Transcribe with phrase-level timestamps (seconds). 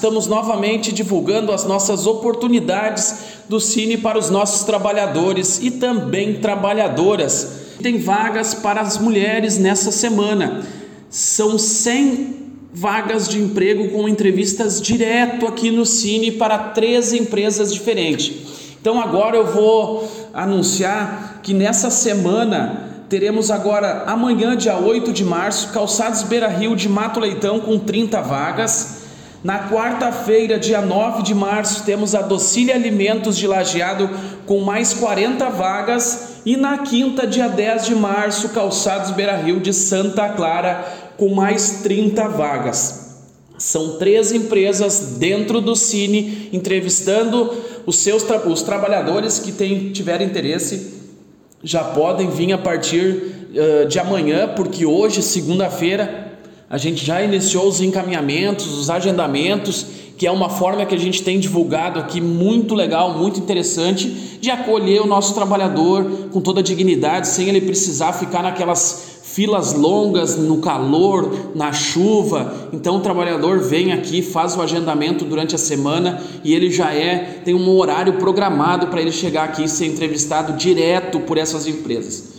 [0.00, 7.62] Estamos novamente divulgando as nossas oportunidades do Cine para os nossos trabalhadores e também trabalhadoras.
[7.82, 10.64] Tem vagas para as mulheres nessa semana.
[11.10, 12.36] São 100
[12.72, 18.76] vagas de emprego com entrevistas direto aqui no Cine para três empresas diferentes.
[18.80, 25.72] Então agora eu vou anunciar que nessa semana teremos agora amanhã, dia 8 de março,
[25.72, 28.97] Calçados Beira Rio de Mato Leitão com 30 vagas.
[29.42, 34.10] Na quarta-feira, dia 9 de março, temos a Docile Alimentos de Lajeado
[34.44, 36.40] com mais 40 vagas.
[36.44, 41.82] E na quinta, dia 10 de março, Calçados Beira Rio de Santa Clara com mais
[41.82, 43.06] 30 vagas.
[43.56, 47.52] São três empresas dentro do Cine entrevistando
[47.86, 50.94] os seus os trabalhadores que tem, tiverem interesse.
[51.62, 56.27] Já podem vir a partir uh, de amanhã, porque hoje, segunda-feira,
[56.70, 59.86] a gente já iniciou os encaminhamentos, os agendamentos,
[60.18, 64.08] que é uma forma que a gente tem divulgado aqui muito legal, muito interessante,
[64.40, 69.72] de acolher o nosso trabalhador com toda a dignidade, sem ele precisar ficar naquelas filas
[69.72, 72.68] longas no calor, na chuva.
[72.72, 77.40] Então o trabalhador vem aqui, faz o agendamento durante a semana e ele já é
[77.44, 82.37] tem um horário programado para ele chegar aqui e ser entrevistado direto por essas empresas.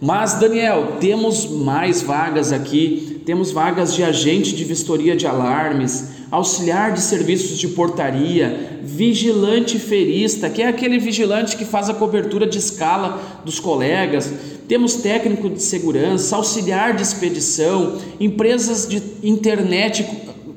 [0.00, 6.92] Mas Daniel, temos mais vagas aqui, temos vagas de agente de vistoria de alarmes, auxiliar
[6.94, 12.56] de serviços de portaria, vigilante ferista, que é aquele vigilante que faz a cobertura de
[12.56, 14.32] escala dos colegas.
[14.66, 20.06] Temos técnico de segurança, auxiliar de expedição, empresas de internet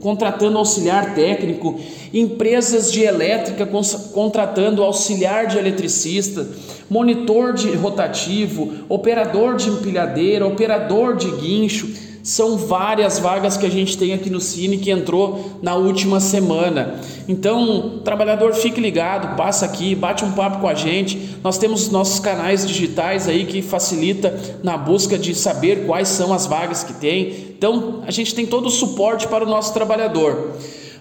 [0.00, 1.78] contratando auxiliar técnico,
[2.12, 3.68] empresas de elétrica
[4.12, 6.48] contratando auxiliar de eletricista,
[6.88, 12.09] monitor de rotativo, operador de empilhadeira, operador de guincho.
[12.22, 17.00] São várias vagas que a gente tem aqui no Cine que entrou na última semana.
[17.26, 21.36] Então, trabalhador, fique ligado, passa aqui, bate um papo com a gente.
[21.42, 26.46] Nós temos nossos canais digitais aí que facilita na busca de saber quais são as
[26.46, 27.54] vagas que tem.
[27.56, 30.54] Então, a gente tem todo o suporte para o nosso trabalhador.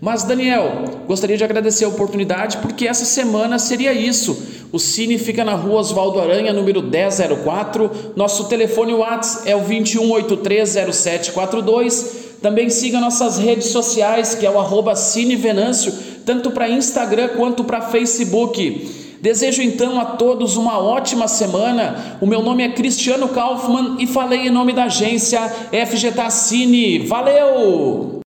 [0.00, 5.44] Mas Daniel, gostaria de agradecer a oportunidade porque essa semana seria isso o Cine fica
[5.44, 8.12] na rua Oswaldo Aranha, número 1004.
[8.14, 12.20] Nosso telefone WhatsApp é o 21830742.
[12.40, 15.92] Também siga nossas redes sociais, que é o arroba Cine Venâncio,
[16.24, 19.00] tanto para Instagram quanto para Facebook.
[19.20, 22.16] Desejo então a todos uma ótima semana.
[22.20, 27.00] O meu nome é Cristiano Kaufmann e falei em nome da agência FGTA Cine.
[27.00, 28.18] Valeu!